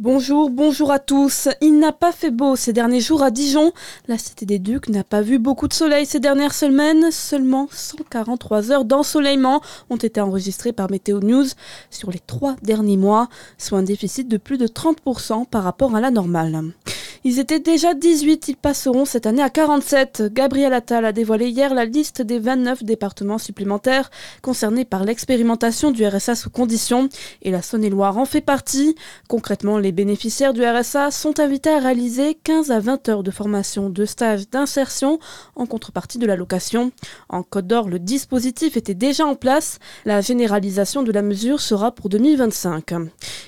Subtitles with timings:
[0.00, 1.48] Bonjour, bonjour à tous.
[1.60, 3.70] Il n'a pas fait beau ces derniers jours à Dijon.
[4.08, 7.12] La Cité des Ducs n'a pas vu beaucoup de soleil ces dernières semaines.
[7.12, 9.60] Seulement 143 heures d'ensoleillement
[9.90, 11.46] ont été enregistrées par Météo News
[11.90, 16.00] sur les trois derniers mois, soit un déficit de plus de 30% par rapport à
[16.00, 16.72] la normale.
[17.26, 20.24] Ils étaient déjà 18, ils passeront cette année à 47.
[20.30, 24.10] Gabriel Attal a dévoilé hier la liste des 29 départements supplémentaires
[24.42, 27.08] concernés par l'expérimentation du RSA sous conditions
[27.40, 28.94] et la Saône-et-Loire en fait partie.
[29.26, 33.88] Concrètement, les bénéficiaires du RSA sont invités à réaliser 15 à 20 heures de formation,
[33.88, 35.18] de stage, d'insertion
[35.56, 36.92] en contrepartie de l'allocation.
[37.30, 39.78] En Côte d'Or, le dispositif était déjà en place.
[40.04, 42.92] La généralisation de la mesure sera pour 2025.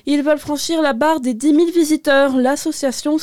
[0.07, 2.39] Ils veulent franchir la barre des 10 000 visiteurs.
[2.39, 3.19] L'association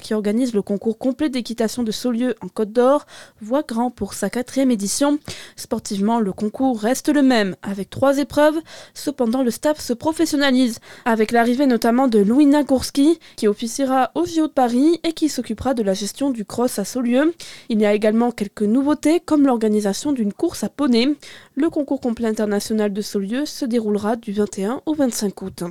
[0.00, 3.04] Qui organise le concours complet d'équitation de Saulieu en Côte d'Or
[3.40, 5.18] voit grand pour sa quatrième édition.
[5.56, 8.54] Sportivement, le concours reste le même, avec trois épreuves.
[8.94, 14.46] Cependant, le staff se professionnalise, avec l'arrivée notamment de Louina Gourski, qui officiera au JO
[14.46, 17.34] de Paris et qui s'occupera de la gestion du cross à Saulieu.
[17.68, 21.08] Il y a également quelques nouveautés, comme l'organisation d'une course à poney.
[21.56, 25.64] Le concours complet international de Saulieu se déroulera du 21 au 25 août.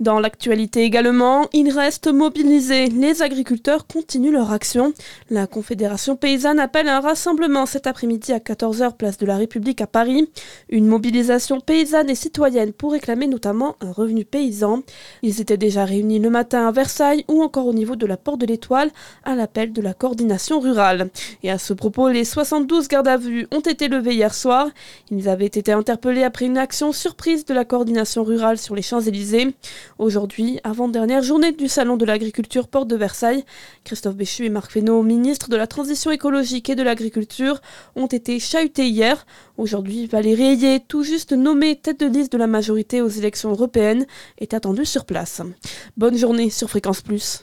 [0.00, 2.86] Dans l'actualité également, il reste mobilisé.
[2.86, 4.92] Les agriculteurs continuent leur action.
[5.30, 9.86] La Confédération paysanne appelle un rassemblement cet après-midi à 14h place de la République à
[9.86, 10.28] Paris.
[10.68, 14.82] Une mobilisation paysanne et citoyenne pour réclamer notamment un revenu paysan.
[15.22, 18.40] Ils étaient déjà réunis le matin à Versailles ou encore au niveau de la Porte
[18.40, 18.90] de l'Étoile
[19.24, 21.10] à l'appel de la coordination rurale.
[21.42, 24.68] Et à ce propos, les 72 gardes à vue ont été levés hier soir.
[25.10, 29.54] Ils avaient été interpellés après une action surprise de la coordination rurale sur les Champs-Élysées.
[29.98, 33.31] Aujourd'hui, avant-dernière journée du Salon de l'agriculture Porte de Versailles,
[33.84, 37.60] Christophe Béchu et Marc Fesneau, ministres de la Transition écologique et de l'Agriculture,
[37.96, 39.26] ont été chahutés hier.
[39.56, 44.06] Aujourd'hui, Valérie Ayé, tout juste nommée tête de liste de la majorité aux élections européennes,
[44.38, 45.40] est attendue sur place.
[45.96, 47.40] Bonne journée sur Fréquence Plus.